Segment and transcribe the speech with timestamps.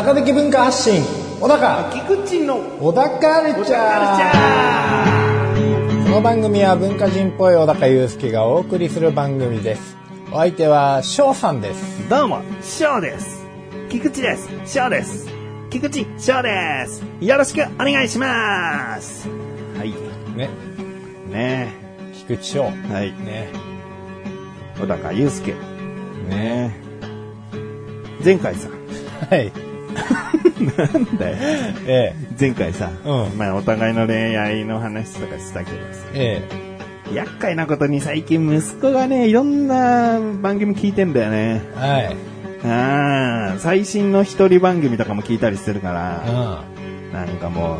[0.00, 1.02] 高的文化発信
[1.40, 9.96] 小高菊池の小高ルチャーこの番組は文化人っぽい小高祐介がお送りする番組です
[10.30, 13.44] お相手は翔さんですどうも、翔です。
[13.90, 14.48] 菊池です。
[14.66, 15.26] 翔です。
[15.68, 17.02] 菊池翔です。
[17.20, 19.28] よろしくお願いします。
[19.76, 19.92] はい。
[20.36, 20.48] ね
[21.28, 21.74] ね
[22.14, 22.92] 菊池翔え。
[22.92, 23.10] はい。
[23.24, 23.48] ね
[24.78, 25.54] 小高祐介。
[26.28, 26.78] ね
[28.24, 28.68] 前回さ、
[29.28, 29.67] はい
[30.76, 31.36] なんだよ。
[31.86, 33.38] え前回さ、うん。
[33.38, 36.42] まあお互いの恋愛の話とかしたけどさ、え
[37.10, 37.14] え。
[37.14, 41.62] 厄介なことに最近息子がね、いろんな番組聞いてんだよね。
[41.76, 42.16] えはい。
[42.66, 46.18] ああ、最新の一人番組とかも聞いたりしてるかうら、
[47.10, 47.12] ん。
[47.12, 47.78] なんかも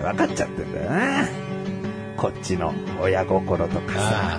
[0.00, 1.28] う、分かっちゃってんだよな。
[2.16, 4.38] こっちの親心とかさ、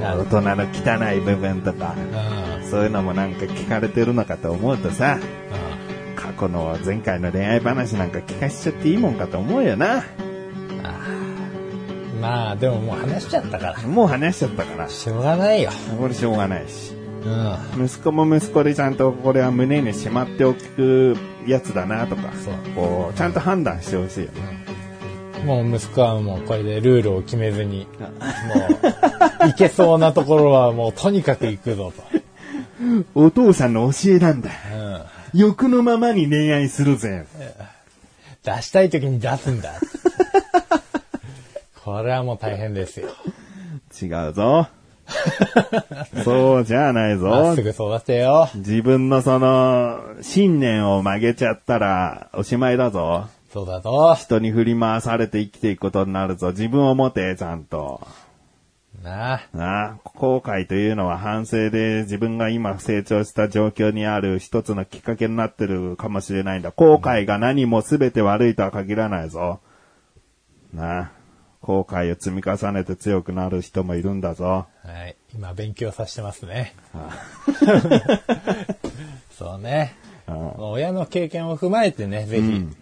[0.00, 2.37] 大人の汚い部分とか、あうん
[2.70, 5.18] そういうのもなんか聞かれてるのかと思うとさ、
[5.52, 5.78] うん
[6.18, 10.04] 過去の前回の恋愛話なんか聞かしちゃっていいもんかと思うよな。
[12.20, 13.82] まあでももう話しちゃったから。
[13.82, 15.70] もう話しちゃったから、しょうがないよ。
[15.98, 16.92] これしょうがないし。
[17.76, 17.86] うん。
[17.86, 22.54] 息子も息子でちゃんとこれは胸にしまっておくやつだなとか、そう。
[22.74, 25.44] こう、ちゃんと判断してほしいよね。
[25.44, 28.06] もう息子はもうこれでルールを決めずに、も
[29.44, 31.92] う、行けそうなところはもうとにかく行くぞ
[33.14, 34.50] お父さんの教えなんだ。
[34.50, 34.54] と。
[35.34, 35.40] うん。
[35.40, 37.26] 欲のままに恋愛するぜ。
[38.44, 39.72] 出したい時に出すんだ。
[41.84, 43.08] これはもう大変ですよ。
[44.00, 44.68] 違うぞ。
[46.24, 47.62] そうじゃないぞ まっす。
[47.62, 48.48] ぐ育てよ。
[48.54, 53.26] 自分のその、信念を曲げちゃったら、おしまいだぞ。
[53.52, 54.14] そうだと。
[54.14, 56.50] 人に振り回されて生きていくことになるぞ。
[56.50, 58.06] 自分を持て、ちゃんと。
[59.02, 59.40] なあ。
[59.52, 66.72] な後悔というのは反省で自分が今成長した状況にある一つのきっかけになってるかもしれないんだ。
[66.72, 69.60] 後悔が何も全て悪いとは限らないぞ。
[70.72, 71.12] な
[71.60, 74.66] 後悔を積み重ねて強くなる人もいるんだぞ。
[74.84, 75.16] はい。
[75.34, 76.74] 今勉強させてますね。
[79.30, 79.94] そうね。
[80.26, 82.42] うんもう親の経験を踏まえてね、ぜひ。
[82.42, 82.76] ううんん。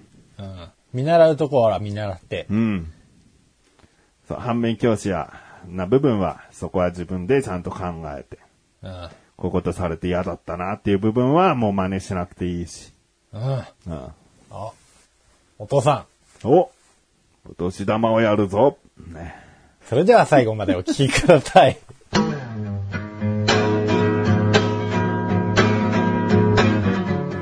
[0.92, 2.46] 見習うところは見習って。
[2.50, 2.92] うん。
[4.28, 5.32] そう、反面教師や、
[5.68, 7.84] な部分は、そこは自分でちゃんと考
[8.16, 8.38] えて、
[8.82, 9.08] うん。
[9.36, 12.92] こういうことされて嫌だったなっていう部分はもう真似しなくていいし。
[13.32, 13.42] うん。
[13.42, 13.64] うん。
[14.50, 14.72] あ、
[15.58, 16.06] お父さ
[16.44, 16.46] ん。
[16.46, 16.70] お
[17.48, 18.78] お年玉をやるぞ。
[19.08, 19.34] ね。
[19.84, 21.78] それでは最後までお聞きください。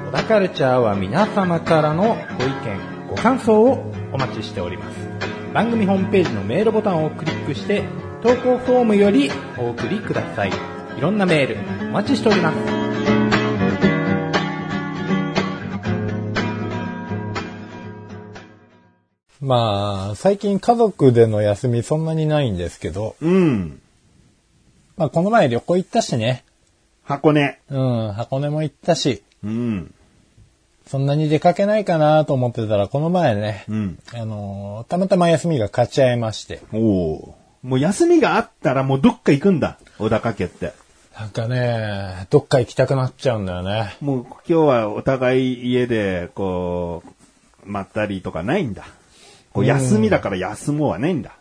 [0.06, 4.98] 小田カルチャーは皆様からのご意見、ご感想をお待ちしております。
[5.54, 7.84] 番組ホームページのメールボタンをクリックして、
[8.24, 10.50] 投稿フォームよりお送りください。
[10.96, 12.56] いろんなメールお待ちしております。
[19.42, 23.78] まあ、最近家族での休みそんなにないんですけど、うん。
[24.96, 26.46] まあこの前旅行行ったしね。
[27.02, 27.60] 箱根。
[27.68, 29.94] うん、箱根も行ったし、うん。
[30.86, 33.98] そんなに出かけないかなと思ってたら、この前ね、うん。
[34.14, 37.43] あのーたまたま休みが勝ち合いまして、おお。
[37.64, 39.78] もう休みがあったらもうどっか行くんだ。
[39.96, 40.74] 小高家って。
[41.18, 43.96] なんかね、どっか行きたくなっちゃうんだよね。
[44.02, 47.02] もう今日はお互い家で、こ
[47.64, 48.84] う、まったりとかないんだ。
[49.54, 51.38] こう休みだから休もうはないんだ。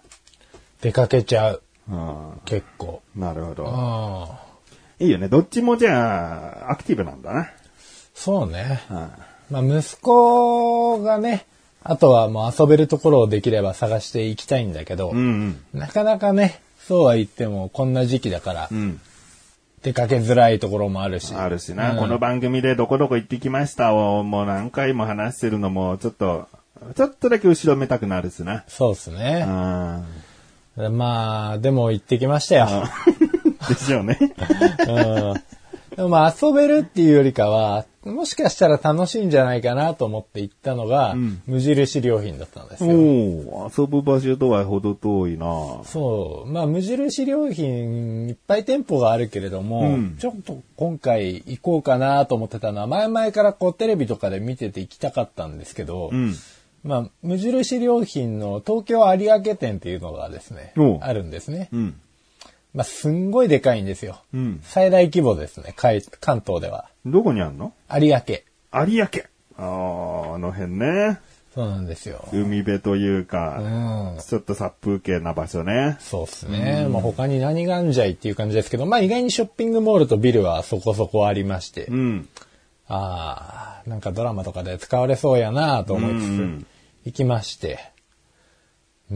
[0.80, 2.42] 出かけちゃう、うん。
[2.46, 3.02] 結構。
[3.18, 3.64] うなるほど。
[5.02, 5.04] ん。
[5.04, 5.28] いいよね。
[5.28, 7.50] どっちもじゃあ、アクティブなんだな。
[8.14, 8.82] そうね。
[8.90, 9.12] うん。
[9.50, 11.48] まあ息子がね、
[11.84, 18.78] あとはもう遊べるところをできれば探していきたいんだけど、うんなかなかね、そうは言ってもこんな時期だからうん。
[18.78, 19.02] うん。
[19.84, 21.36] 出かけづらいところもあるし。
[21.36, 26.48] あるしな、うんこの番組でどこどこ行ってきましたをもう何回も話してるのも、ちょっと、
[26.96, 28.64] ちょっとだけ後ろめたくなるしな。
[28.70, 29.44] そうですうね。
[29.44, 30.06] ん。
[30.98, 32.68] まあ、でも行ってきましたよ。
[33.68, 34.18] でしょうね。
[34.20, 34.92] う
[35.34, 35.34] ん。
[35.96, 42.92] でもまあ遊べるっていうよりかは、もしかしたら楽しいんじゃないかなと思って行ったのが、ん無印良品だったんですよ。
[42.92, 45.46] おお遊ぶ場所とはほど遠いな
[45.86, 46.52] そう。
[46.52, 56.36] まあ無印良品いっぱい店舗があるけれども、うんちょっと今回行こうかなと思ってたのは、前々からこうテレビとかで見てて行きたかったんですけど、うん。
[56.84, 61.70] まあ無印良品の東京有明店っていうのがですねあるんですね。
[61.72, 61.96] うん。
[62.74, 64.22] まあすんごいでかいんですよ。
[64.34, 64.60] うん。
[64.64, 66.90] 最大規模ですね、関関東では。
[67.06, 67.74] どこにあんの？
[67.94, 68.18] 有明。
[68.88, 69.08] 有明。
[69.58, 71.20] ああ、あの辺ね。
[71.54, 72.28] そうなんですよ。
[72.34, 74.18] 海辺といううか、ん。
[74.20, 75.98] ちょっと殺風景な場所ね。
[76.00, 76.88] そうですね。
[76.90, 82.28] まあ他に何があんじゃいっていう感じですけど、まあ意外にショッピングモールとビルはそこそこありまして、うん。
[82.88, 86.66] ああ、なんかドラマとかで使われそうやなと思いつつ、うん
[87.06, 87.78] 行きまして、うん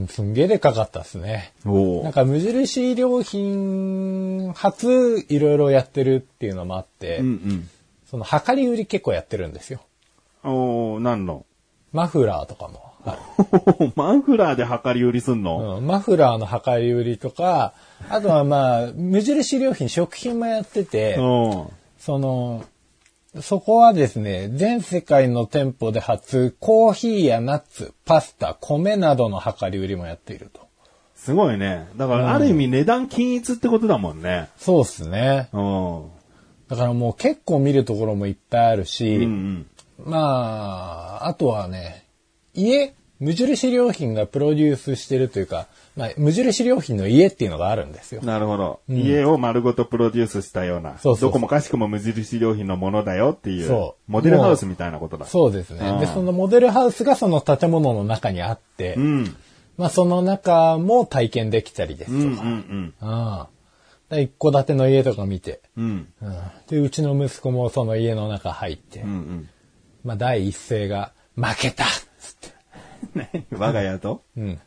[0.09, 1.53] すんげえでかかったですね。
[1.65, 7.69] おなんか無印良品初いろいろやってるっていうのもあって、うん
[8.09, 9.81] その量り売り結構やってるんですよ。
[10.43, 10.51] うん。
[10.51, 11.45] おー、何の？
[11.91, 12.87] マフラーとかも。
[13.95, 17.73] マンフラーで量り売りすんの、うん、マフラーの量り売りとか、
[18.09, 21.67] あとはまあ、無印良品食品もやってて、うん、
[21.99, 22.65] その、
[23.41, 30.67] そこはですね、全世界の店舗で初、コーヒーやナッツ、パスタ、米などの量り売りもやっていると。
[31.15, 31.87] すごいね。
[31.97, 34.49] だから、ある意味値段均一ってことだもんね。
[34.57, 35.49] そうっすね。
[35.51, 36.05] うん。
[36.69, 39.65] だからもう結構見るところもいっぱいあるし、うんうん。
[40.05, 42.05] まあ、あとはね、
[42.53, 48.21] 家、無印良品がプロデュースしてるというか、まあ、無印良品の家っていうのがあるんですよ。
[48.21, 50.91] なるほど、家を丸ごとプロデュースしたような。
[50.91, 53.67] そうそうそうどこもかしくも無印良品のものだよっていう。
[53.67, 55.25] そうモデルハウスみたいなことだ。
[55.25, 55.89] そうですね。
[55.89, 59.35] うんで、そのモデルハウスがその建物の中にあって、うん。
[59.77, 62.43] まあその中も体験できたりですうんうんとか。
[62.43, 62.93] うん。
[63.01, 63.47] あ
[64.11, 66.07] あで一戸建ての家とか見て、うん。
[66.21, 66.35] うん
[66.69, 69.49] で、うちの息子もその家の中入って、うんうん。
[70.03, 71.87] まあ第一声が、負けたっ
[72.19, 72.49] つって。
[73.33, 73.45] 何？
[73.51, 74.21] 我が家と？
[74.37, 74.59] うん。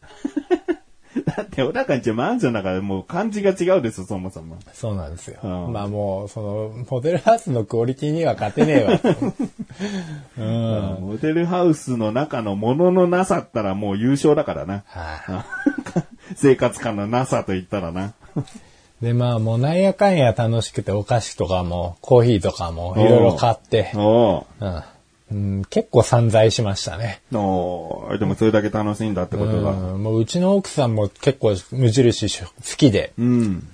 [1.36, 4.58] だって、小高んちマンションだからもう感じが違うですよ、そもそも。
[4.72, 5.40] そうなんですよ。
[5.42, 9.00] うんまあもう、その、モデルハウスのクオリティには勝てねえわ。
[10.38, 11.08] うん。
[11.08, 14.84] モデルハウスの中のもののなさったらもう優勝だからな。
[14.86, 15.70] はい
[16.36, 18.12] 生活感のなさと言ったらな。
[19.00, 24.82] で、まあもうなんやかんや楽しくてお菓子とかもコーヒーとかもいろいろ買って、おうん
[25.30, 27.20] うん、結構散財しましたね。
[27.32, 29.70] ーおーでもそれだけ楽しいんだってことだ。
[29.70, 33.68] うん、もううちの奥さんも結構無印好きで、うん。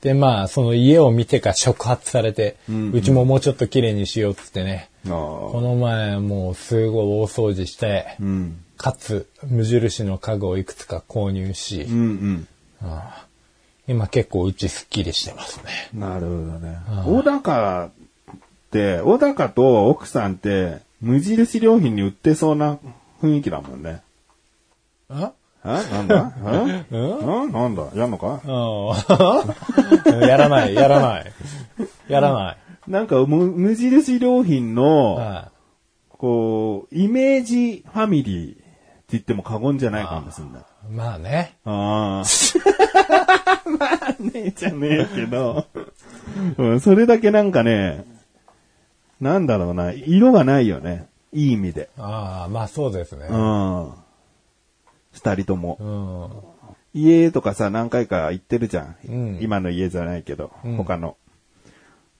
[0.00, 2.56] でまあその家を見てから触発されて、
[2.92, 8.58] うちももうちょっと綺麗にしようっつってね、あこーの前もうすごい大掃除して、うん。
[8.76, 12.48] かつ無印の家具をいくつか購入し、うんうん。
[13.88, 15.70] 今結構うちすっきりしてますね。
[15.94, 16.78] なるほどね。
[17.06, 17.90] 小高っ
[18.70, 22.78] て、小高と奥さんって、無印良品に売ってそうな
[23.22, 24.02] 雰囲気だもんね。
[25.08, 25.32] あ？
[25.64, 25.68] え？
[25.68, 26.32] なんだ？
[26.44, 26.84] え？
[26.90, 27.52] うん？
[27.52, 27.84] なんだ？
[27.94, 28.40] やんのか？
[28.44, 31.32] うん やらない、やらない。
[32.08, 32.56] やらない。
[32.90, 35.52] なんか無、無印良品の、は
[36.08, 38.62] こう、イメージファミリーって
[39.10, 40.62] 言っても過言じゃないかもしれない。
[40.62, 41.56] いまあね。
[41.64, 42.24] ああ。
[43.78, 45.66] まあねえじゃねえけど、
[46.58, 48.04] うん、それだけなんかね、
[49.20, 51.08] なんだろうな、色がないよね。
[51.32, 51.88] いい意味で。
[51.98, 53.34] ああ、まあそうですねう。
[53.34, 53.92] ん。
[55.12, 55.78] 二人とも。
[56.94, 57.00] うん。
[57.00, 58.96] 家とかさ、何回か行ってるじゃん。
[59.06, 61.16] うん今の家じゃないけど、うん他の。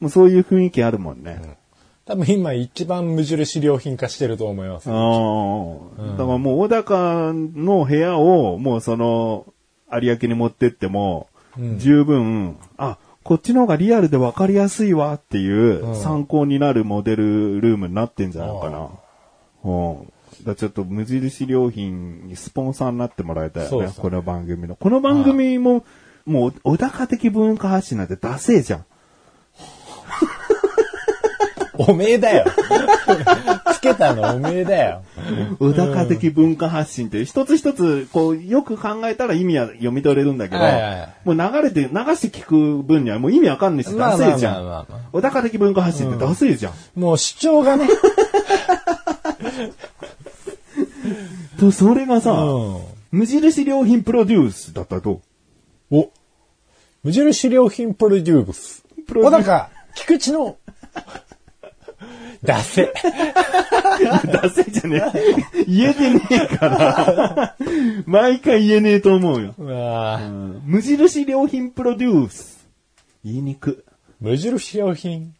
[0.00, 1.58] もうそういう雰囲気あるもんね。
[2.04, 4.90] 多分今一番無印良品化してると思います。
[4.90, 9.46] ああ、だからもう小高の部屋をもうその
[9.92, 11.28] 有明に持ってっても、
[11.58, 18.88] うん十分、あ、こっちの方がリアルで分かりやすいわっていううん参考になるモデルルームになってんじゃないかな。
[19.64, 20.12] うん。
[20.44, 23.88] だちょっと無印良品にスポンサーになってもらいたいよね。
[23.88, 24.76] ねこの番組の。
[24.76, 25.84] この番組も、
[26.24, 28.84] もう小高的文化発信なんてダセえじゃん。
[31.78, 32.44] おめえだよ。
[33.94, 35.02] つけたのおめえだよ。
[35.58, 44.54] 小高的文化発信って一つ一つ、こう、よく考えたら意味は読み取れるんだけど、はいはいはいもう流れて、流して聞く分にはもう意味わかんないし、まあダセえじゃん。
[44.54, 46.72] まあまあまあま小高的文化発信ってダセえじゃん。
[47.00, 47.88] もう主張がね。
[51.58, 52.80] と、それがさ、うん
[53.12, 55.22] 無印良品プロデュースだったらど
[55.90, 55.96] う？
[55.96, 56.10] お
[57.02, 58.84] 無印良品プロデュース。
[59.06, 60.56] プロデュース小高、菊池の、
[62.42, 62.92] 出せ。
[64.02, 65.64] ダセえじゃねえ。
[65.66, 67.56] 言えてねえから。
[68.06, 69.54] 毎回言えねえと思うよ。
[69.58, 72.68] うわぁうん無印良品プロデュース。
[73.24, 73.84] 言いにく。
[74.20, 75.34] 無印良品。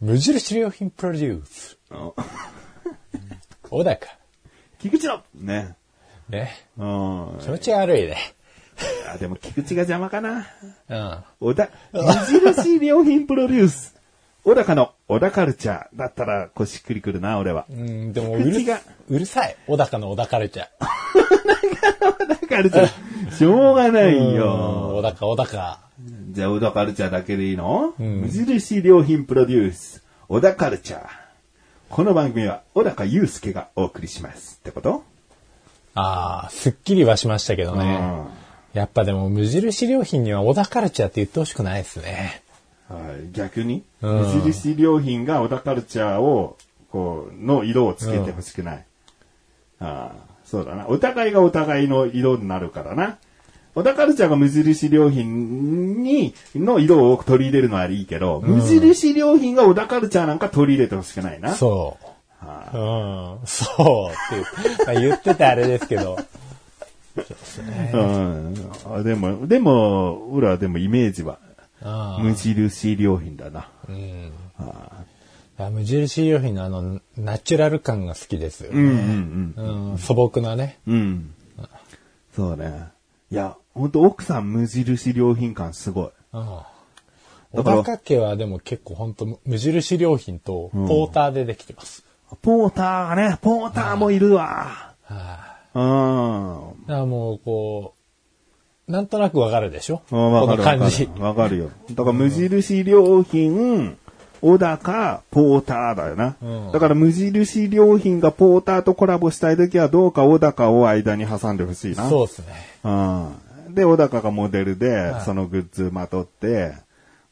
[0.00, 1.78] 無印良品プロデュース。
[1.90, 2.12] うん
[3.62, 4.06] 小高。
[4.80, 5.76] 菊池のね。
[6.28, 6.66] ね。
[6.76, 7.38] うん。
[7.40, 8.16] 気持ち悪いね。
[9.12, 10.46] あ、でも菊池が邪魔かな。
[10.88, 11.24] うん。
[11.40, 13.99] 小田、無印良品プロデュース。
[14.42, 17.66] 小高の小田カルチャーだったら、こうしっくりくるな、俺は。
[17.70, 18.44] うん、でもうる
[19.08, 19.56] うるさい。
[19.66, 20.66] 小高の小高カルチャー。
[22.00, 23.32] 小田カルチャー。
[23.36, 24.92] しょうがないうんよ。
[24.96, 25.80] 小高、小高。
[26.30, 30.02] じゃあ、小田カルチャーだけでいいの、無印良品プロデュース。
[30.28, 31.06] 小田カルチャー。
[31.90, 34.58] この番組は小高祐介がお送りします。
[34.60, 35.02] ってこと？
[35.94, 38.00] ああ、すっきりはしましたけどね。
[38.72, 42.42] やっぱでも無印良品には小田カルチャーって言ってほしくないですね。
[42.94, 46.56] はい、逆に、うん無印良品が小田カルチャーを、
[46.90, 48.84] こう、の色をつけてほしくない。
[49.78, 50.88] ああ、そうだな。
[50.88, 53.18] お互いがお互いの色になるからな。
[53.74, 61.54] 小田カルチャーが無印良品に、の色を取り入れるのはいいけど、無印良品が小田カルチャーなんか取り入れてほしくないな。
[61.54, 62.06] そう。
[62.44, 66.18] はうん、そうって言うまあ言っててあれですけど。
[67.92, 68.54] うん。
[68.86, 71.49] あでも、でも、俺はでもイメージは、あ
[71.82, 73.68] 無印良品だな。
[73.88, 75.04] うんあ
[75.58, 79.02] あ無印良品のあの、ナチュラル感が好きですようんうね。
[79.02, 80.78] んうん、素朴なね。
[80.86, 80.94] うん。
[80.94, 81.34] うん。
[82.34, 82.88] そうね。
[83.30, 86.10] いや、ほんと奥さん無印良品感すごい。
[86.32, 86.60] うん
[87.52, 92.04] 小だか家はでも結構本当無印良品とポーターでできてます。
[92.42, 94.94] ポーターがね、ポーターもいるわ。
[95.02, 96.86] はいうん。
[96.86, 97.99] だからもうこう、
[98.90, 100.02] なんとなくわかるでしょ？
[100.10, 101.08] うんわかるこの感じ。
[101.18, 101.70] わかるよ。
[101.92, 103.96] だから無印良品、
[104.42, 106.36] 小高、ポーターだよな。
[106.42, 112.08] うんだから無印良品がポーターとコラボしたいときはどうか小高を間に挟んでほしいな。
[112.08, 112.46] そうですね。
[112.84, 112.90] う
[113.70, 113.74] ん。
[113.74, 116.74] で、小高がモデルでは、いそのグッズまとって、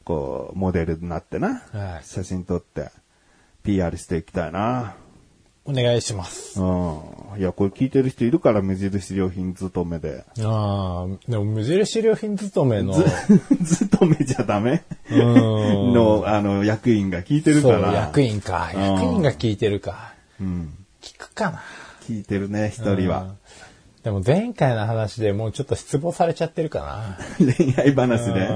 [0.05, 1.63] こう、モデルになってな。
[1.71, 2.89] はい写真撮って、
[3.63, 4.95] PR していきたいな。
[5.69, 6.59] お願いします。
[6.59, 7.39] うん。
[7.39, 10.25] いや、これ聞いてる人いるから、無印良品勤めで。
[10.41, 12.95] ああ、でも無印良品勤めの、
[13.63, 14.83] 勤めじゃダメ？
[15.11, 17.93] うんの、あの、役員が聞いてるそう、から。
[17.93, 18.71] 役員か。
[18.73, 20.13] うん役員が聞いてるか。
[20.41, 20.73] うん。
[21.03, 21.61] 聞くかな。
[22.07, 23.35] 聞いてるね、一人は。
[24.03, 27.17] でも前回の話でもうちょっと失望されちゃってるかな。
[27.37, 28.47] 恋愛話で。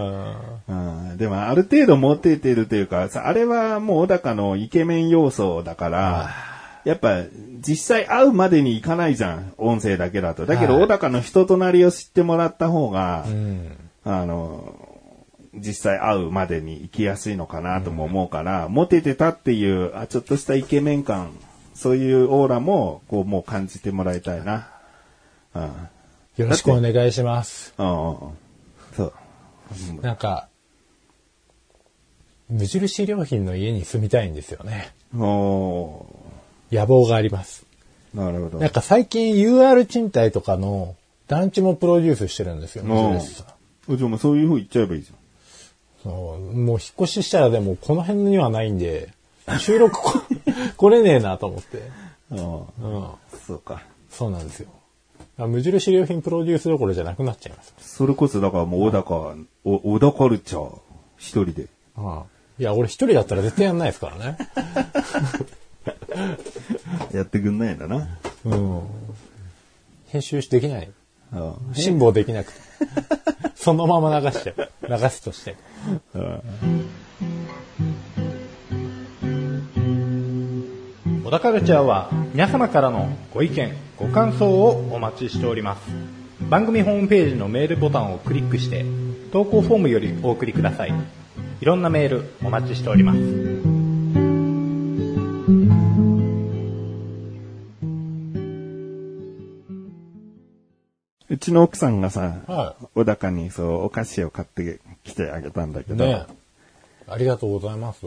[0.68, 6.53] うん、でも、ある程度モテてるというか、さあれはもう小高のイケメン要素だから、
[6.86, 7.24] やっぱ、
[7.66, 9.54] 実際会うまでにいかないじゃん。
[9.58, 10.46] 音声だけだと。
[10.46, 13.78] だけど、はい小高の人となりを知ってもらった方が、うん。
[14.04, 14.76] あの、
[15.54, 21.32] 実際会うまでに行きやすいのかなとも思うから、モテてたっていう、あ、ちょっとしたイケメン感、
[21.74, 24.70] そういうオーラも、こう、もう感じてもらいたいな。
[25.56, 25.64] うん。
[26.38, 27.74] よろしくお願いします。
[27.78, 28.18] うんうんうん。
[28.96, 29.14] そう。
[30.02, 30.50] なんか、
[32.50, 34.94] 無印良品の家に住みたいんですよね。
[35.16, 36.06] お
[36.74, 37.66] 野望があります。
[38.16, 38.70] ーなるほどなん。
[38.70, 40.96] か最近 UR 賃貸とかの
[41.28, 43.44] 団地もプロデュースしてるんですよ、無印さ
[43.88, 43.98] ん。
[43.98, 45.12] じゃあもうそういう風言っちゃえばいいじ
[46.04, 49.10] そうもう引っ越ししたらでもこの辺にはないんで、
[49.60, 50.22] 収録こ
[50.78, 51.82] 来れねえなと思って。
[52.32, 52.38] ゃん。
[52.38, 52.58] うん。
[52.58, 53.08] うん。
[53.46, 53.84] そうか。
[54.10, 54.70] そうなんですよ。
[55.38, 57.74] あ無印良品プロデュースどころじゃなくなっちゃいます。
[57.80, 60.78] それこそだからもう小高、お小田カルチャー、
[61.18, 61.68] 一人で。
[61.98, 62.22] うん。
[62.60, 64.38] いや、俺一人だったら絶対やんないですからね。
[67.14, 68.08] やってくんないんだな。
[68.46, 68.82] うん。
[70.08, 70.90] 編集できない。
[71.34, 72.60] うん辛抱できなくて。
[73.56, 74.70] そのまま流しちゃう。
[74.88, 75.56] 流すとして。
[81.24, 85.82] 小田カルチャーは皆様からのご意見、ご感想をお待ちしております。
[86.50, 88.86] 番組ホームページのメールボタンをクリックして、
[89.32, 90.94] 投稿フォームよりお送りください。
[91.62, 93.53] いろんなメールお待ちしております。
[101.54, 106.26] ちの奥さんがさ、は小高にそう、お菓子を買ってきてあげたんだけど、ね
[107.08, 108.06] ありがとうございます。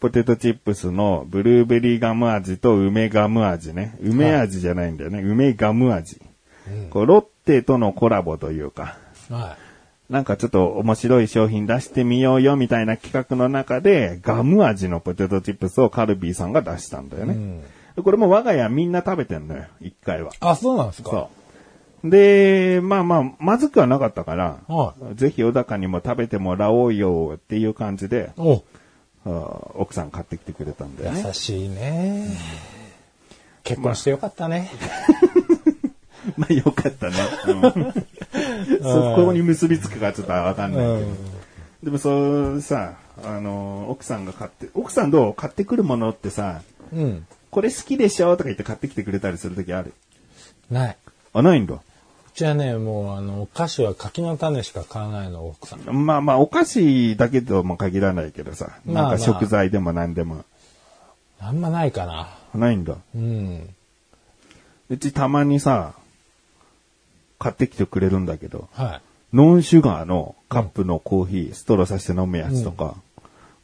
[0.00, 3.96] ポテトチップスのブルーベリーガム味と梅ガム味ね。
[4.00, 5.20] 梅味じゃないんだよね。
[5.22, 6.20] 梅ガム味。
[6.90, 8.98] こうロッテとのコラボというか、
[9.30, 9.56] は
[10.08, 17.34] なんかちょっと面白い商品出してみようよみたいな企画の中で、ガム味のポテトチップスをカルビーさんが出したんだよね。
[17.34, 17.62] ん
[18.04, 20.30] これも我が家みんな食べてんのよ、一回は。
[20.40, 21.10] あ、そうなんですか？
[21.10, 21.28] そう。
[22.04, 28.30] で、まあまあ、まずくはなかったから、はぜひ小高にも食べてもらおうよっていう感じで、
[29.24, 31.24] 奥さん買ってきてくれたんだよね。
[31.26, 32.28] 優しいね。
[33.64, 34.70] 結婚してよかったね。
[36.36, 37.14] まあ よかったね。
[37.48, 37.94] うん
[38.82, 41.06] そこに結びつくかちょっとわかんないけど。
[41.84, 46.60] でもそうさ、あの、奥さんが買って、奥さんどう買ってくるものってさ、
[46.92, 47.26] うん。
[47.50, 49.92] これ好きでしょとか言って買ってきてくれたりするときある？
[50.70, 50.96] ない。
[51.32, 51.76] あ、ないんだ。
[52.38, 55.80] うちはね、もう、あの、お菓子は柿の種しか買わないの、奥さん。
[56.06, 60.44] まあまあ、お菓子だけとも限らないけどさ、まあまあなんか食材でも何でも。
[61.40, 62.28] あんまないかな。
[62.54, 62.94] ないんだ。
[63.12, 63.74] うん。
[64.88, 65.94] うちたまにさ、
[67.40, 69.00] 買ってきてくれるんだけど、は
[69.32, 69.36] い。
[69.36, 72.94] ノンシュガーのカップのコーヒー、ストローさせて飲むやつとか、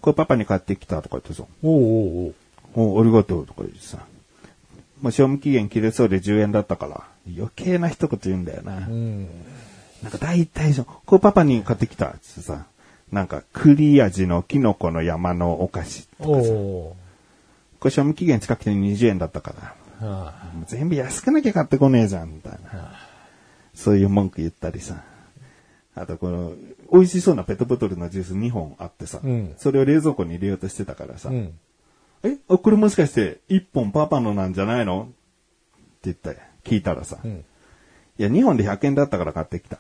[0.01, 2.35] これパパに買ってきたとか言ってさ、おうおう
[2.77, 2.97] おう。
[2.97, 3.99] おありがとうとか言ってさ。
[5.01, 8.79] まあ、賞味期限切れそうで10円だったから、余計な一言言うんだよな。
[8.79, 9.29] うん。
[10.03, 12.67] なんか大体そう、こうパパに買ってきたってさ、
[13.13, 16.09] なんか栗味のキノコの山のお菓子。
[16.21, 16.97] おお
[17.81, 19.55] これ賞味期限近くて20円だったか
[20.01, 20.21] ら、ー。
[20.21, 22.93] あ全部安くなきゃ買ってこねえじゃん、みたいな。
[23.75, 25.03] そういう文句言ったりさ。
[25.97, 26.53] あとこの、
[26.93, 31.33] 美味しそうなペットボトルのジュース2本あってさ、うんそれを冷蔵庫に入れようとしてたからさ、あ。
[31.33, 31.59] うん。
[32.25, 35.03] えあこれもしかして1本パパのなんじゃないの？
[35.03, 35.13] って
[36.05, 37.43] 言って、聞いたらさ、んい
[38.23, 39.79] や、2本で100円だったから買ってきた。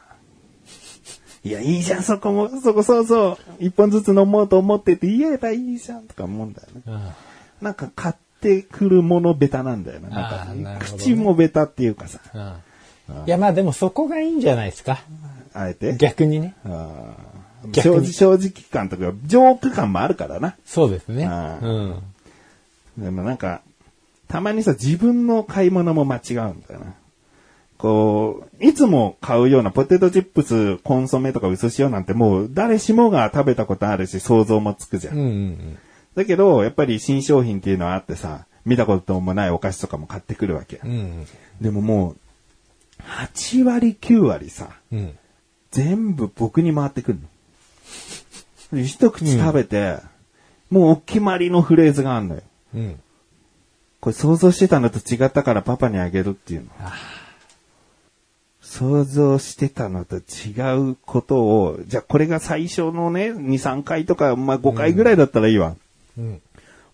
[1.44, 6.82] いや、いいじゃん、そこも、そこそうそう、1本ずつ飲もうと思ってて言えばいいじゃんとか思うんだよね。
[6.86, 7.14] あ
[7.60, 10.08] なんか買ってくるものベタなんだよね。
[10.08, 12.60] なんあかね口もベタっていうかさ、あ
[13.26, 15.00] いや、まあでもそこがいいんじゃないですか。
[15.52, 15.96] あえて？
[15.96, 16.54] 逆にね。
[17.72, 20.56] 正直正直感とか、ジョーク感もあるからな。
[20.66, 21.26] そうですね。
[21.26, 22.02] ああうん。
[22.98, 23.62] でもなんか、
[24.28, 26.94] たまにさ、自分の買い物も間違うんだよな。
[27.78, 35.14] こう、いつも買うようなポテトチップス、コンソメとか薄塩なんてもう誰しもが食べたことあるし想像もつくじゃん。
[35.14, 35.78] うんうん
[36.14, 40.80] だけど、やっぱり新商品っていうのはあってさ、見たこともないお菓子とかも買ってくるわけ。
[40.84, 40.90] うん。
[40.90, 41.26] うん
[41.60, 42.16] でももう、
[43.02, 45.18] 8割9割さ、うん。
[45.70, 47.18] 全部僕に回ってくる
[48.72, 48.80] の。
[48.80, 49.98] で一口食べて、
[50.70, 52.42] もうお決まりのフレーズがあるのよ。
[52.74, 53.00] うん。
[54.04, 56.68] これ想像してたのと違ったからパパにあげるっていうの。
[58.60, 65.74] 想像してたのと違うことを、じゃあこれが最初のね、2、3回とか、まあ5回ぐらいだったらいいわ。
[66.18, 66.42] うん。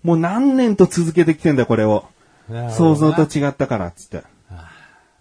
[0.05, 2.05] もう何年と続けてきてんだよ、これを。
[2.49, 4.23] 想像と違ったから、つって。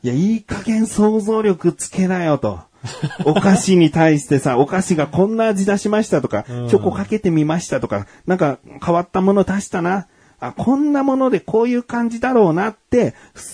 [0.03, 2.59] いや、いい加減想像力つけなよと。
[3.25, 10.05] お菓子に対してさ、お菓子がこんな味出しましたとか、チョコかけてみましたとか、なんか変わったもの出したな。
[10.39, 13.13] あ、こんなものでこういう感じだろうなって、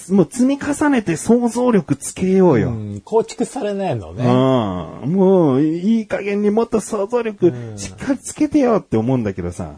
[0.10, 2.70] もう積み重ねて想像力つけようよ。
[2.70, 3.02] うん。
[3.02, 4.24] 構築されないのね。
[4.24, 5.14] うん。
[5.14, 9.76] もう、いい加減にもっと想像力しっかりつけてよって思うんだけどさ、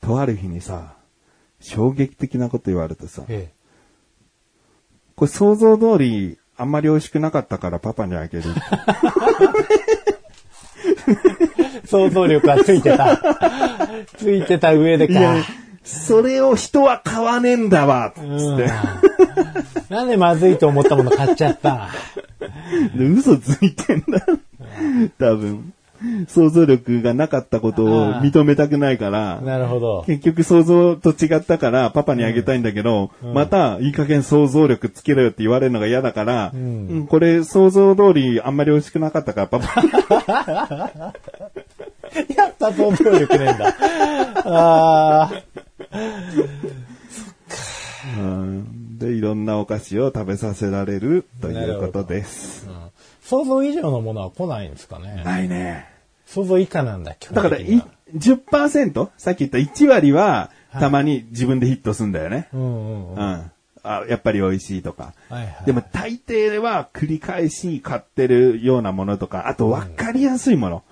[0.00, 0.94] とある日にさ、
[1.60, 3.50] 衝撃的なこと言われてさ、え
[5.16, 8.44] これ想像通りあんまり美味しくなかったからパパにあげる。
[9.70, 10.16] え。
[11.86, 13.20] 想像力はついてた。
[14.16, 15.36] ついてた上でか。、
[15.86, 18.26] それを人は買わねえんだわ、つって。
[18.28, 18.60] うん。
[19.88, 21.88] なんでまずいと思ったもの買っちゃった？
[22.96, 24.26] で嘘ついてんだ。
[25.18, 25.72] 多分。
[26.28, 30.04] 想像力がなかったことを認めたくないから、なるほど。
[30.06, 39.82] 結局想像と違ったからパパにあげたいんだけど、またいい加減想像力つけろよって言われるのが嫌だから、うんこれ想像通りあんまり美味しくなかったからパパ
[42.36, 43.68] やった想像力ねえんだ。
[44.44, 45.42] ああ。
[48.18, 52.68] うんで、いろんなお菓子を食べさせられるということです。
[53.22, 55.22] 想像以上のものは来ないんですかね。
[55.24, 55.88] ないね。
[56.26, 57.86] 想像以下なんだ、基だから、本的には。
[57.86, 59.08] い 10%?
[59.16, 62.48] さっき言った1割は、たまに自分でヒットすんだよね。
[62.52, 63.18] うんうんうん。
[63.18, 63.50] うん。
[63.82, 65.14] あ、やっぱり美味しいとか。
[65.28, 65.64] はいはい。
[65.64, 70.82] でも大抵は繰り返し買ってるようなものとか、あと分かりやすいもの。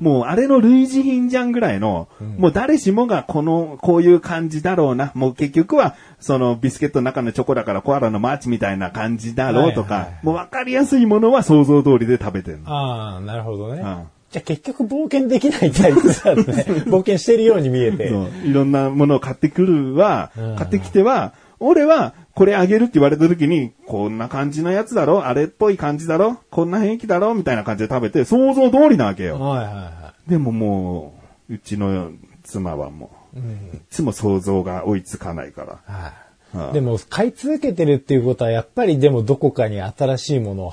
[0.00, 2.08] もうあれの類似品じゃんぐらいの、
[2.38, 5.12] もう誰しもがこの、こういう感じだろうな。
[5.14, 12.70] もう結局は、そのビスケットの中のチョコだからコアラのマーチみたいな感じだろうとか、はいはいはいもう分かりやすいものは想像通りで食べてるの。
[12.70, 13.82] ああ、なるほどね。
[13.82, 16.42] んじゃあ結局冒険できないタイプだね。
[16.86, 18.10] 冒険してるように見えて。
[18.44, 25.26] いろんなものを買ってくるは、うん買ってきては、俺は、これあげるって言われた時に、こんな感じのやつだろ？
[25.26, 26.38] あれっぽい感じだろ？
[26.50, 27.34] こんな雰囲気だろ？
[27.34, 29.38] みたいな感じで食べて、想像通りなわけよ。
[29.38, 32.10] はいはいはでももう、うちの
[32.42, 33.42] 妻はもう、い。
[33.42, 33.50] うん。
[33.74, 35.94] いつも想像が追いつかないから。
[35.94, 36.56] はい。
[36.56, 40.72] はいでも、買い続けてるっていうことは、やっぱりでもどこかに新しいものを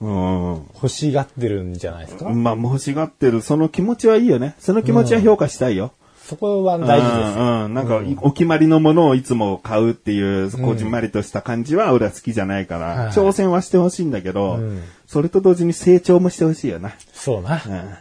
[0.00, 0.66] うん。
[0.74, 4.54] 欲しがってるんじゃないですか、まあ、欲しがってる、その気持ちはいいよね。
[4.58, 5.92] その気持ちは評価したいよ。
[6.28, 7.38] そこは大事です。
[7.38, 7.74] うん、うん。
[7.74, 16.92] なんか、お決まりのものをいつも買うっていう、こじんまりとした感じは俺は好きじゃないから、はい挑戦はしてほしいんだけど、うんそれと同時に成長もしてほしいよな。
[17.14, 17.62] そうな。
[17.66, 17.94] うん。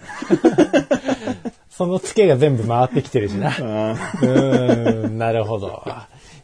[1.72, 3.54] そのツケが全部回ってきてるしな。
[4.22, 5.84] うん、なるほど。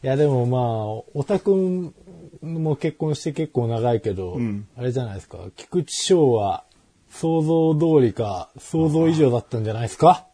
[0.02, 1.94] いや、でもまあ、おたくん
[2.42, 5.38] も結婚して結構長いけど、んあれじゃないですか。
[5.58, 6.64] 菊池翔は
[7.10, 10.28] 想像通りか、想像以上だったんじゃないですか？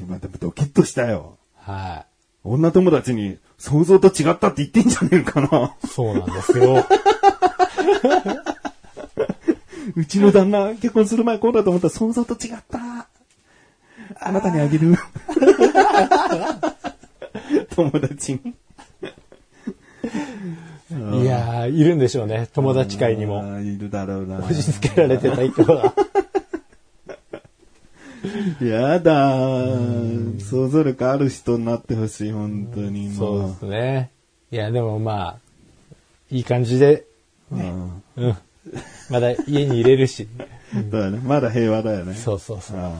[0.00, 1.36] 今でもドキッとしたよ。
[1.56, 2.06] は
[2.42, 5.76] 女友達に想像と違ったって言ってんじゃねえかな。
[5.84, 5.86] い。
[5.86, 6.86] そうなんですよ。
[9.96, 13.08] うちの旦那結婚する前こうだと思ったら想像と違った。
[14.20, 14.96] あなたにあげる。
[17.70, 18.54] と 友達に。
[21.22, 22.48] いやー、いるんでしょうね。
[22.52, 23.42] 友達会にあも。
[23.58, 24.38] ーいるだろうな。
[24.38, 25.94] 押し付けられてた人が。
[28.62, 34.10] やだー、想像力ある人になってほしい、本当にそうもですね。
[34.50, 35.38] いや、でもまあ、
[36.30, 37.04] いい感じで、
[37.50, 37.56] う。
[37.56, 38.36] うんうん。
[39.10, 40.28] まだ家に入れるし。
[40.90, 41.20] だよね。
[41.24, 42.14] まだ平和だよね。
[42.14, 42.76] そうそうそう。
[42.78, 42.92] あ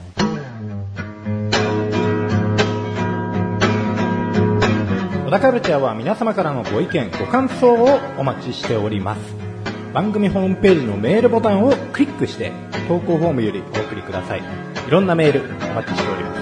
[5.26, 9.49] 小田カルチャーは皆様からのご意見、ご感想をお待ちしております。
[9.92, 12.52] 番組ホームページのメールボタンをクリックして、
[12.86, 14.40] 投稿フォームよりお送りください。
[14.40, 16.40] いろんなメールお待ちしております。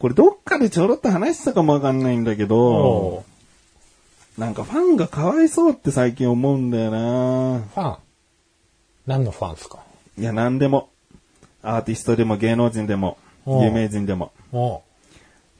[0.00, 3.24] これどっかでちょろっと話したかもわかんないんだけどお、
[4.36, 7.98] なんかファンがかわいそうって最近思うんだよなファン？
[9.06, 9.78] 何のファンですか？
[10.18, 10.88] いや、なんでも。
[11.62, 14.32] アーティストでも芸能人でも、有名人でも。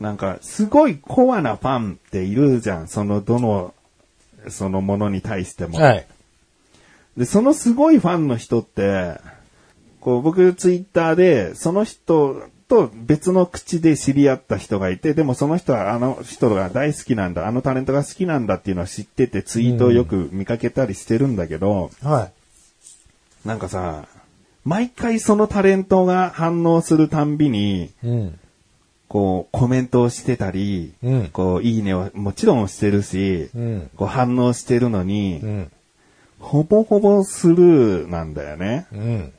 [0.01, 2.89] おなんか、すごいコアなファンっているじゃん。
[2.89, 3.75] その、どの、
[4.49, 5.79] そのものに対しても。
[5.79, 6.07] はい。
[7.17, 9.19] で、そのすごいファンの人って、
[10.01, 22.31] こう、僕ツイッターで、その人と別の口で知り合った人がいて、でもその人はあの人が大好きなんだ、あのタレントが好きなんだっていうのは知っててツイートをよく見かけたりしてるんだけど、は
[23.45, 23.49] い。
[23.49, 24.09] なんかさ、
[24.65, 28.39] 毎回そのタレントが反応するたんびに、うん。
[29.09, 33.91] こう、コメントをしてたり、うんこう、いいねをもちろんしてるし、うん。
[33.97, 35.73] こう反応してるのに、うん。
[36.39, 38.87] ほぼほぼスルーなんだよね。
[38.93, 39.33] うん。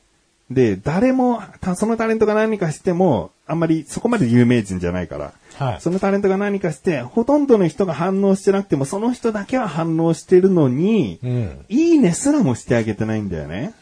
[0.49, 5.81] で、誰も、たそのタレントが何かしても、あんまりそこまで有名人じゃないから、はい。
[5.81, 11.65] そのタレントが何かして、ほとんどの人が反応してなくても、その人だけは反応してるのに、うん。
[11.67, 13.73] いいねすらもしてあげてないんだよね。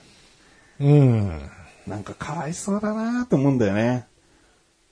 [0.80, 1.50] うん。
[1.86, 4.06] なんかかわいそうだなと思うんだよね。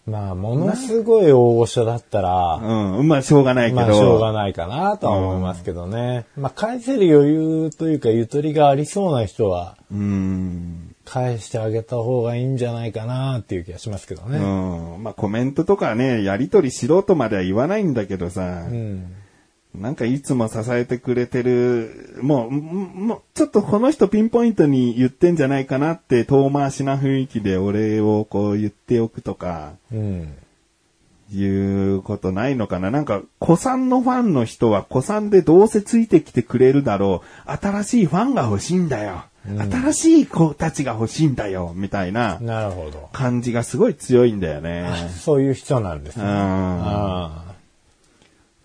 [0.06, 3.08] まあ、ものすごい大御所だったら、うん。
[3.08, 3.82] まあ、しょうがないけど。
[3.82, 6.26] まあ、しょうがないかなとは思いますけどね。
[6.36, 10.94] まあ、返せる余裕というか、ゆとりがありそうな人は、うん。
[11.06, 14.40] 返してあげた方がいいんじゃないかなっていう気がしますけどうね。
[14.40, 15.04] ん。
[15.04, 19.14] まあ、コメントとかね、やりとりしろとまでは言わないんだけどさ、うん。
[19.76, 30.36] なんかいつも支えてくれてる、もう、もう、ちょっとこの人ピンポイントに言ってんじゃないかなって遠回しな雰囲気でお礼をこう言っておくとか、うん。
[31.32, 37.52] いうことないのかななんか、子さんのファンの人は子さんでどうせついてきてくれるだろう。
[37.52, 39.24] 新しいファンが欲しいんだよ。
[39.46, 41.74] 新しい子たちが欲しいんだよ。
[41.76, 43.10] みたいななるほど。
[43.12, 44.88] 感じがすごい強いんだよね。
[45.20, 46.24] そういう人なんですね。
[46.24, 47.53] うん。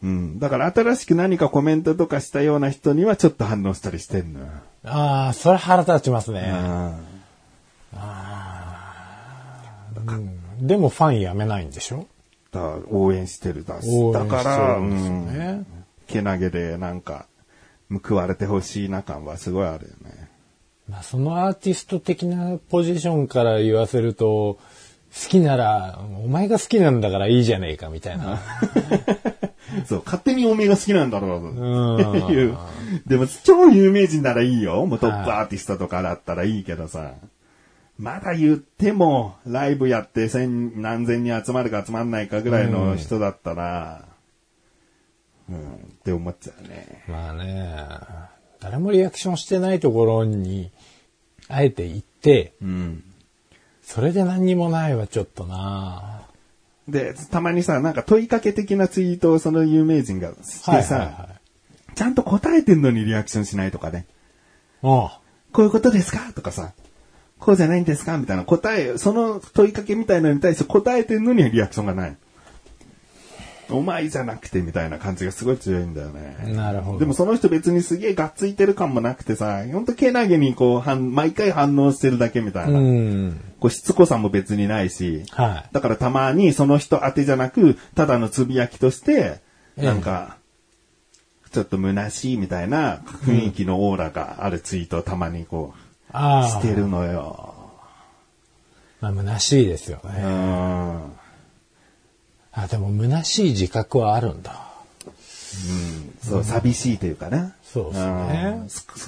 [0.02, 0.38] あうん。
[0.38, 4.46] だから新しく何かコメントとかしたような人にはちょっと反応したりしてんのよ。
[4.84, 4.88] あ。
[4.90, 6.52] ああ、それ腹立ちますね。
[6.52, 6.56] う
[10.64, 10.66] ん。
[10.66, 12.06] でもファンやめないんでしょ？
[12.50, 15.64] だから応援してるだしだから、うんね。
[16.06, 17.26] けなげでなんか、
[18.02, 20.28] 報われてほしいな感はすごいあるよね。
[20.88, 28.40] まあ、そのアーティスト的なポジションから言わせると、好きなら、お前が好きなんだからいいじゃねえかみたいな。
[29.86, 31.40] そう、勝手におめえが好きなんだろう。
[31.40, 32.56] うんっていう。
[33.06, 34.84] でも、超有名人ならいいよ。
[34.86, 37.14] もうトップアーティストとかだったらいいけどさ。
[37.98, 44.04] まだ言っても、ライブやって千、何千人集まるか集まんないかぐらいの人だったら、
[45.50, 47.04] うん、って思っちゃうね。
[47.08, 47.74] まあね、
[48.60, 50.70] 誰もリアクションしてないところに、
[51.48, 53.02] あえて行って、うん。
[53.82, 56.27] それで何にもないはちょっとな
[56.88, 61.28] で、たまにさ、なんか問いかけ的なツイートをその有名人がしてはいさ、はいは
[61.92, 61.94] い。
[61.94, 64.06] ちゃんと答えてんのにリアクションしないとかね。
[64.80, 65.20] こ
[65.58, 66.32] ういうことですか？
[66.34, 66.72] とかさ、
[67.38, 68.16] こうじゃないんですか？
[68.16, 72.16] みたいな答え、その問いかけみたいなのに対して答えてんのにリアクションがない。
[73.70, 76.36] お前じゃなくてみたいな感じがすごい強いんだよね。
[76.54, 76.98] なるほど。
[76.98, 82.78] でもその人別にすげえがっついてる感もなくてさ、ほんとけなげにこう、はん毎回反応してるだけみたいな。
[82.78, 83.40] うん。
[83.60, 85.24] こうしつこさも別にないし。
[85.30, 85.68] はい。
[85.72, 89.40] だからたまにその人宛てじゃなく、ただのつぶやきとして、
[89.76, 90.36] ええなんか、
[91.52, 95.88] ちょっと虚しいみたいな雰囲気のオーラがあるツイートをたまにこう。
[96.14, 97.54] してるのよ。
[99.00, 100.22] まあ、虚しいですようね。
[100.22, 101.17] ん。
[102.62, 104.68] あ、でも虚しい自覚はあるんだ。
[106.22, 107.52] そう、寂しいというかね。
[107.62, 108.62] そうですね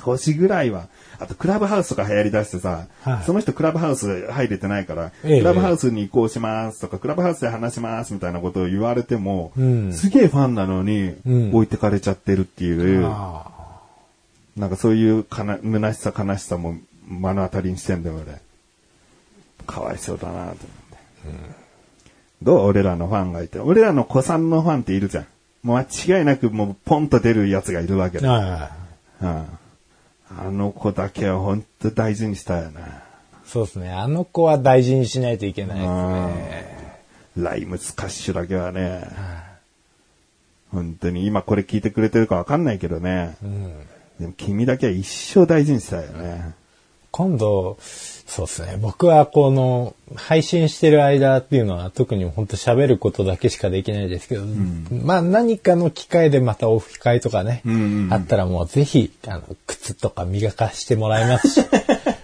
[0.05, 0.87] 少しぐらいは。
[1.19, 13.47] あと、クラブハウスとか流行り出してさ、はいその人クラブハウス入れてないから、ええクラブハウスに移行しますとか、クラブハウスで話しますみたいなことを言われても、うんすげえファンなのに、うん置いてかれちゃってるっていう、あ
[14.57, 18.41] なんかそういうかな、虚しさ悲しさも目の当たりにしてんだよ、俺。
[19.67, 21.60] かわいそうだなと思って。
[22.43, 23.59] どう俺らのファンがいて。
[23.59, 25.27] 俺らの子さんのファンっているじゃん。
[25.63, 28.31] もう間違いなくもうポンと出るやつがいるわけだ。
[28.33, 28.71] はいは
[29.21, 29.25] い。
[29.25, 29.47] うん。
[30.39, 32.81] あの子だけは本当大事にしたよな。
[33.45, 33.91] そうですね。
[33.91, 36.71] あの子は大事にしないといけないですね。
[37.37, 39.05] ライムスカッシュだけはね、
[40.71, 43.37] 本当に今これ聞いてくれてるかわかんないけどね。
[44.21, 46.55] でも君だけは一生大事にしたよね。
[47.21, 48.79] 今度、そうですね。
[48.81, 54.47] 僕はこの配信してる間っていうのは特に本当喋ることだけしかできないですけど、
[55.05, 61.61] まあ何かの機会でまたオフ会とかね、んうんうんあったらもうぜひ、あの、靴とか磨かしてもらいますし、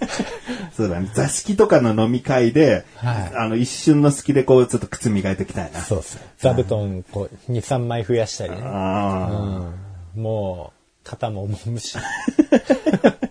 [0.75, 1.11] そうだね。
[1.13, 5.81] 座敷とかの飲み会で、はいあの一瞬の隙でこうちょっと靴磨いておきたいな。
[5.83, 6.23] そうですね。
[6.39, 8.63] 座布団こう2、3枚増やしたりね。
[8.63, 9.75] あ
[10.17, 11.99] うん、もう、肩も揉むし。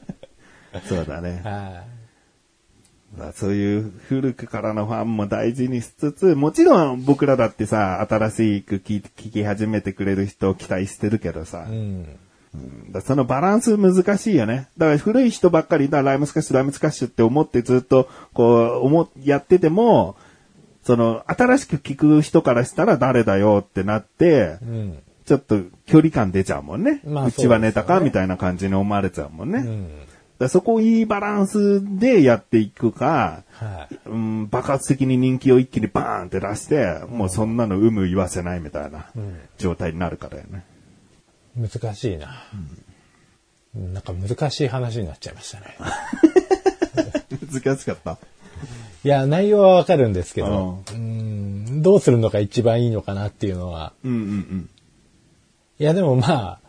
[0.85, 1.41] あ、そうだね。
[1.43, 1.83] は
[3.17, 11.71] まあそういう古くからのファンも大事にしつつ、もちろん僕らだってさ、新しく聞聞き始めてくれる人を期待してるけどさ、い。
[11.71, 12.03] うん。
[12.87, 14.67] だからそのバランス難しいよね。
[14.77, 20.15] だから古い人ばっかりだ、ライムスカッシュ、ライムスカッシュって思ってずっと、こう、思、やってても、
[20.83, 24.99] その、新しく聞く人からしたら誰だよってなって、うん。
[25.25, 27.01] ちょっと距離感出ちゃうもんね。
[27.03, 29.59] まあうちはネタかみたいな感じに思われちゃうもんね。
[29.59, 29.89] うん。
[30.39, 34.09] らそこをいいバランスでやっていくか、はい。
[34.09, 39.09] うん、爆発的に人気を一気にバーンって出して、もうそんなの有無言わせないみたいな
[39.57, 40.65] 状態になるからよね。
[41.57, 42.43] 難しいな。
[43.73, 45.77] なんか難しい話になっちゃいましたね。
[47.51, 48.17] 難しかった。
[49.03, 54.69] いや、内容はわかるんですけど、うん、どうするのが一番いいのかなっていうのは、うんうんうん。
[55.77, 56.59] いやでもまあ、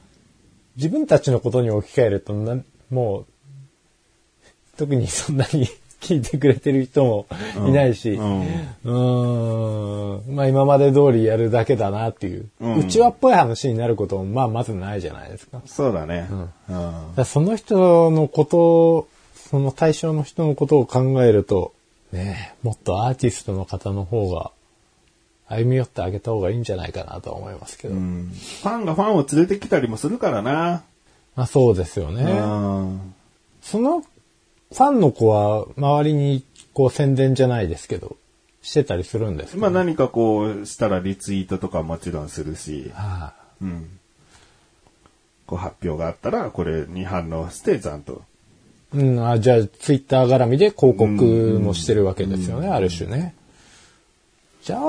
[0.77, 2.59] 自分たちのことに置き換えるとな、
[2.91, 3.27] もう、
[4.77, 5.69] 特にそんなに
[6.01, 7.27] 聞いてくれてる人も
[7.67, 15.63] いないし、ううんーん、まあ今まで通りやるだけだなっていう、うんうちわっぽい話になることもまあまずないじゃないですか。
[15.67, 16.29] そうだね。
[16.69, 17.25] うん。
[17.25, 21.73] その人のことを、その対象の人のことを考えると、
[22.13, 24.51] ねえもっとアーティストの方の方が
[25.49, 27.95] 歩み寄ってあげた方がいいんじゃないかなとは思いますけど。
[27.95, 30.83] うんファンがファンを連れてきたりもするからな。
[31.35, 32.23] まあそうですよね。
[32.23, 33.15] うん。
[33.63, 34.05] その
[34.73, 38.17] ファンの子は周りにこう宣伝じゃないですけど、
[38.63, 43.99] してたりするんですか、まあ何かこうしたらリツイートとかもちろんするし、はうん。
[45.47, 48.23] こう発表があったら、これに反応してちゃんと。
[48.95, 51.05] いうん、あじゃあツイッター絡みで広告
[51.61, 53.35] もしてるわけですよね、ある種ね。
[54.63, 54.81] じゃあ、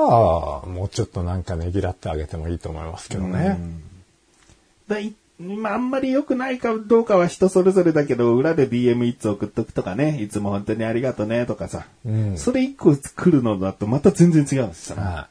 [0.66, 3.58] もうちょっとなんかねぎらってあげてもいいと思いますけどね。
[4.88, 14.96] だいまあ、あんまり良くないかどうかは人それぞれだけど、裏で DM 一つ送っとくとかね、いつも本当にありがとねとかさ、うんそれ一個来るのだとまた全然違うんですよ。
[14.96, 15.28] だ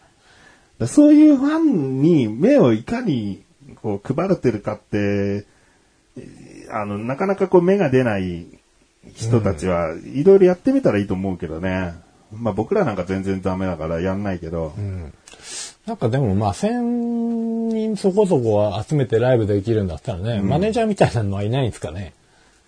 [0.88, 3.44] そういうファンに目をいかに
[3.82, 5.46] こう配れてるかって、
[6.18, 8.46] えーあの、なかなかこう目が出ない
[9.14, 11.94] 人たちはいろいろやってみたらいいと思うけどね。
[12.32, 14.82] まあ僕らなんか全然ダメだからやんないけど、い。
[14.82, 15.14] うん。
[15.88, 22.14] なんかでもまあ1000人そこそこは集めてライブできるんだったらね、マネージャーみたいなのはいないんですかね。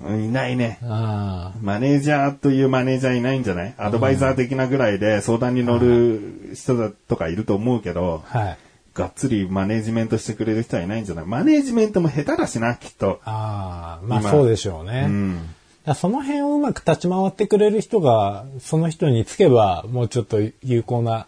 [0.02, 0.80] いないね。
[0.84, 3.74] あマネージャーというマネージャーいないんじゃない？
[3.78, 8.58] アドバイザー的なぐらいで相談に乗る人だとかいると思うけど、あ、はい。
[8.94, 11.26] がっつりマネージメントしてくれる人はいないんじゃない？
[11.26, 13.20] マネージメントも下手だしな、きっと。
[13.26, 15.08] ああ、まあ今そうでしょうね。
[15.08, 15.96] うん。
[15.96, 21.28] その辺をうまく立ち回ってくれる人が、その人につけば、もうちょっと有効な、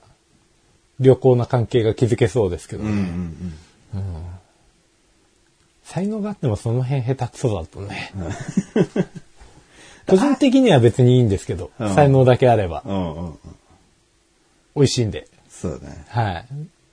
[1.01, 2.89] 良好な関係が築けそうですけどね。
[2.89, 2.97] うん
[3.95, 4.23] うん
[5.83, 8.13] 才能があってもその辺下手くそだとね。
[10.07, 12.95] 個人的には別にいいんですけど、うん才能だけあればうん。
[12.95, 13.37] うんうんうん。
[14.77, 15.27] 美味しいんで。
[15.49, 16.05] そうね。
[16.07, 16.45] はい。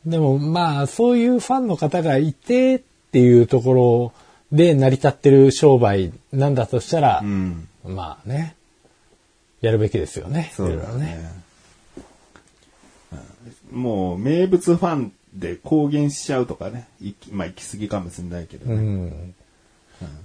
[0.04, 2.80] でもまあ、そういうファンの方がいてっ
[3.12, 4.12] ていうところ
[4.50, 7.68] で成り立ってる商売なんだとしたら、うん。
[7.84, 8.56] まあね、
[9.60, 10.52] やるべきですよね。
[10.56, 10.76] そう。
[10.76, 11.18] だね。
[13.72, 16.88] うんもう名物ファンで公言しちゃうとかね。
[17.00, 18.82] いきまあ行き過ぎかもしれないけどうね。
[18.82, 19.34] ん。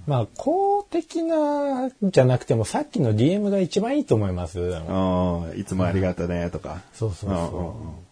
[0.06, 4.60] まあ、公的なじゃなくても、さっきの DM が一番いいと思います。
[4.60, 6.82] うんいつもありがとね、とか。
[6.94, 7.40] そうそうそう。
[7.40, 8.04] うんうん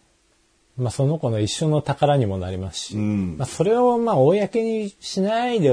[0.78, 5.72] まあ、その子の一生の宝にもなりますし、うんまあ、それをまあ、公にしないで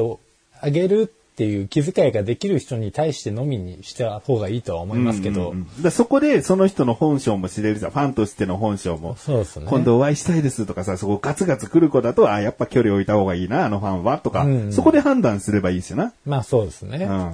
[0.62, 7.92] あげるっていう気遣いができる人に対してのみにした方がいいとは思いますけど、うんうんうそこでその人の本性も知れるじゃん。
[7.92, 9.16] ファンとしての本性も。
[9.16, 9.66] そうですね。
[9.70, 16.12] 今度お会いしたいですとかさ、そこガツガツ来る子だと、あ、やっぱ距離置いた方がいいな、あのファンは、とか、うんうんそこで判断すればいいしな。
[16.26, 17.06] まあそうですね。
[17.06, 17.34] うん。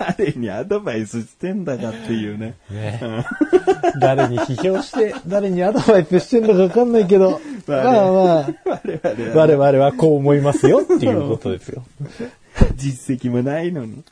[0.00, 2.54] 誰にアドバイスしてんだかっていうね。
[2.70, 3.00] ね。
[4.00, 11.84] 誰に批評して、誰にアドバイスしてんのかわかんないけど、まあまあ、我々は我々はこう思いますよっていうことですよ。
[12.76, 14.02] 実績もないのに。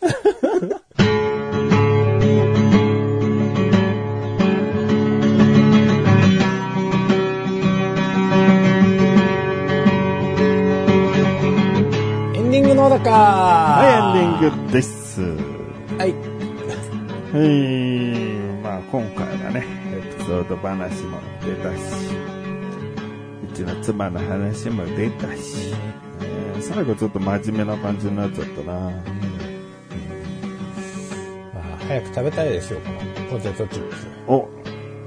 [12.35, 15.48] エンディングのだかはい、エンディングです。
[15.99, 16.13] はい。
[16.13, 17.49] はい、
[18.63, 21.81] まあ今回はね、エピソード話も出たし、
[23.45, 25.75] うちの妻の話も出たし、
[26.23, 28.75] えー最後ちょっと真面目な感じになっちゃったな。
[28.75, 28.91] ま
[31.61, 34.07] あ、早く食べたいですよ、このポテトチップス。
[34.29, 34.49] お、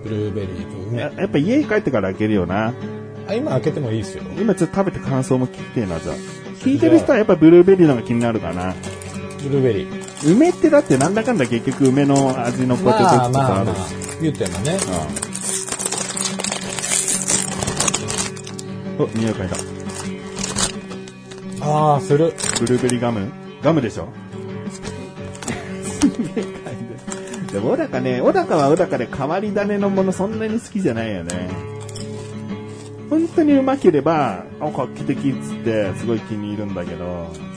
[0.03, 0.99] ブルーベリーと梅。
[0.99, 2.73] ややっぱ家に帰ってから開けるよな。
[3.29, 4.23] あ、今開けてもいいですよ。
[4.37, 6.15] 今ちょっと食べて感想も聞きてえな、じゃあ。
[6.59, 8.75] 聞いてる人はやっぱブルーベリーのが気になるかな。
[9.41, 10.10] ブルーベリー。
[10.23, 13.75] 梅ってだってなんだかんだ結局梅の味のポテトチまあップスあるまあまあ、
[14.21, 14.77] 言ってもね。
[18.99, 19.03] うん。
[19.03, 19.57] お、匂い嗅いだ。
[21.65, 22.33] ああ、する。
[22.59, 23.31] ブルーベリーガム
[23.63, 24.09] ガムでしょ
[24.71, 26.45] すげえ嗅い
[27.47, 27.53] で。
[27.53, 31.49] でも、小高ね、小高は小高で変わり種のものそんなに好きじゃないよね。
[33.09, 37.50] 本当にうまければ、あ、画期的っつって、すごい気に入るんだけど。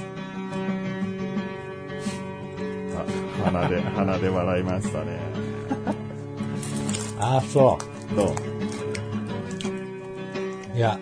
[3.44, 5.18] 鼻で、鼻で笑いましたね。
[7.20, 7.78] ああ、そ
[8.16, 8.28] どう？
[10.74, 10.76] う。
[10.76, 10.98] いや、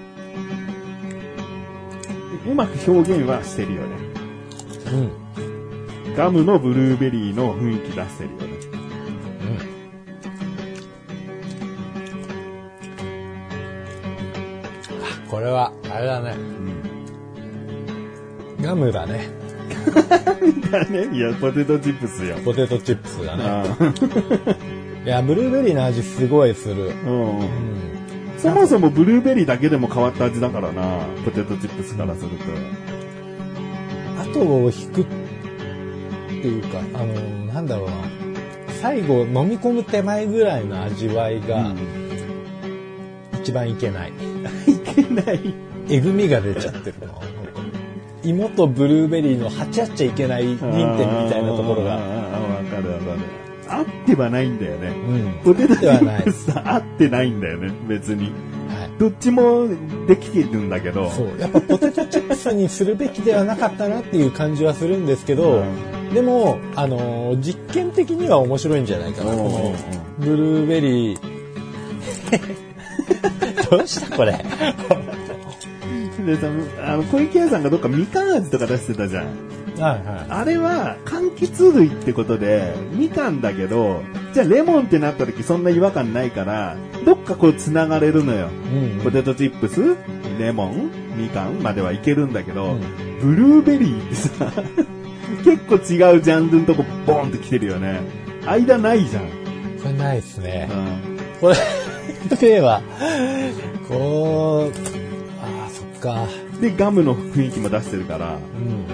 [2.47, 3.97] うまく表現はしてるよね。
[4.93, 6.15] うん。
[6.15, 8.49] ガムのブルーベリーの雰囲気出してるよね。
[15.03, 16.35] あこれは、あれだね。
[18.61, 19.42] ガムだね。
[20.73, 21.09] だね。
[21.13, 22.37] いや、ポテトチップスよ。
[22.45, 23.45] ポテトチップスだね。
[23.45, 23.65] あ
[25.05, 26.93] いや、ブルーベリーの味すごいする。
[27.07, 27.49] うんうん。
[28.39, 32.31] そもそもブルーベリーだけでも変わった味だからな、ポテトチップスからする
[34.35, 34.41] と。
[34.41, 35.05] 後を引くっ
[36.29, 37.15] ていうか、あの、
[37.53, 37.95] なんだろうな。
[38.81, 41.73] 最後、飲み込む手前ぐらいの味わいが
[43.41, 44.13] 一番いけない。
[44.67, 45.55] いけない。
[45.89, 47.23] えぐみが出ちゃってるの。
[48.25, 50.59] 芋とブルーベリーの鉢合っちゃいけない認
[50.97, 51.95] 点みたいなところが。
[51.95, 53.19] あーあーわかるわかる。
[53.69, 54.89] 合ってはないんだよね。
[54.89, 55.55] うん。
[55.55, 56.25] ポテトチではない。
[56.65, 58.31] 合ってないんだよね、別に。
[58.99, 59.67] どっちも
[60.07, 61.11] できてるんだけど。
[61.11, 61.29] そう。
[61.39, 65.65] やっぱポテトチップスにするべきではなかったなっていう感じはするんですけど、
[66.13, 69.33] でも、あのー実験的には面白いんじゃないかな。
[70.19, 71.21] ブルーベリー。
[73.71, 74.35] どうしたこれ。
[76.27, 76.49] でさ、
[76.87, 79.27] あの、小池屋さんがどっかみかん味とか出してたじゃん。
[79.81, 88.49] はいはあれは、柑橘類ってことで、みかんだけど、じゃあレモンってなった時そんな違和感ないから、どっかこう繋がれるのよ。
[88.73, 88.77] い。
[88.77, 89.97] うんポテトチップス、
[90.39, 92.81] レモン、みかんまではいけるんだけど、うん
[93.21, 94.53] ブルーベリーってさ、
[95.45, 98.01] 結構違うジャンルのとこボーンって来てるよね。
[98.45, 99.23] 間ないじゃん。
[99.81, 100.69] これないですね。
[100.71, 101.57] うんこれ、
[102.39, 102.83] では、
[103.89, 104.92] こう、
[106.03, 106.27] か。
[106.61, 108.87] で、ガムの雰囲気も出してるから、うん。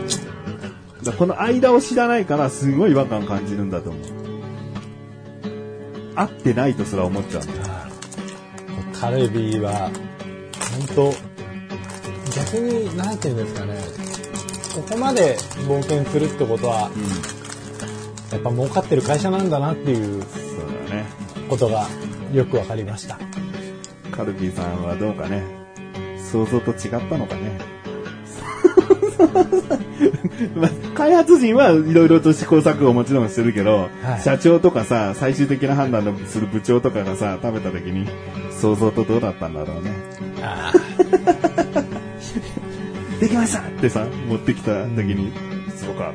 [1.05, 4.03] らこの間を知らないから、すごい違和感感じるんだと思う。
[6.15, 7.59] 合ってないとすら思っちゃうんだよ。
[9.01, 9.91] カルビーは、
[10.95, 11.15] 本当
[12.35, 13.75] 逆に、なんていうんですかね、
[14.75, 16.91] ここまで冒険するってことは、
[18.33, 21.07] やっぱ儲かってる会社なんだなっていうそうだね。
[21.49, 21.87] ことが
[22.33, 23.19] よくわかりました。
[24.11, 25.58] カルビーさんはどうかね。
[26.31, 27.59] 想像と違ったのかね。
[30.55, 38.07] まあ開発陣はいろいろと試行錯誤もちろんしてるけど、はい社長とかさ、最終的な判断のする部長とかがさ、食べた時に、
[38.51, 39.93] 想像とどうだったんだろうね。
[40.43, 40.73] あ
[43.21, 45.33] できましたってさ、持ってきた時に、
[45.77, 46.13] そうか、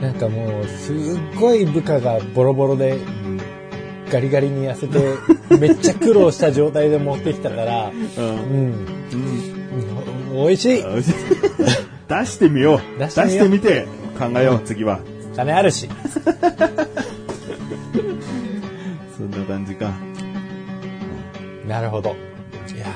[0.00, 0.96] なんかもう、すっ
[1.40, 2.98] ごい部下がボロボロで、
[4.10, 9.56] ガリガリに痩せて、めっちゃ苦労した状態で持ってきたから、うんうん、うん
[10.32, 10.84] 美味しい
[12.08, 12.80] 出してみよう。
[12.98, 13.86] 出出してみて
[14.18, 15.00] 考えよう、次は。
[15.34, 15.88] 金あるし。
[19.16, 19.92] そんな感じか。
[21.66, 22.14] なるほど。
[22.74, 22.86] いや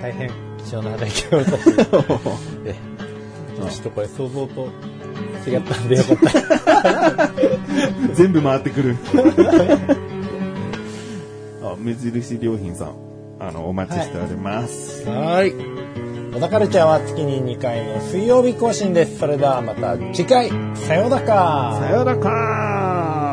[0.00, 4.68] ー大変貴重な体験をさせて ちょっとこれ想像と
[5.46, 6.16] 違ったんでよかっ
[7.22, 7.30] た。
[8.14, 8.96] 全部回ってくる。
[11.74, 12.94] あ、無印良品さん。
[13.40, 15.06] あの、お待ちしております。
[15.08, 15.74] はーい。
[16.34, 19.18] 小田カルチャーは月に2回の水曜日更新です。
[19.18, 23.23] それではまた次回、さようならさよならかー